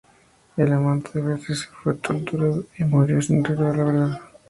El 0.57 0.73
amante 0.73 1.11
de 1.13 1.21
Beatrice 1.21 1.67
fue 1.83 1.93
torturado, 1.93 2.65
y 2.79 2.83
murió 2.85 3.21
sin 3.21 3.43
revelar 3.43 3.75
la 3.77 3.83
verdad. 3.83 4.21